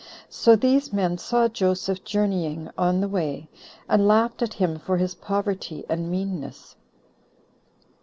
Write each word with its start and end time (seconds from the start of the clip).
So 0.31 0.55
these 0.55 0.91
men 0.91 1.19
saw 1.19 1.47
Joseph 1.47 2.03
journeying 2.03 2.71
on 2.75 3.01
the 3.01 3.07
way, 3.07 3.51
and 3.87 4.07
laughed 4.07 4.41
at 4.41 4.55
him 4.55 4.79
for 4.79 4.97
his 4.97 5.13
poverty 5.13 5.85
and 5.87 6.09
meanness. 6.09 6.75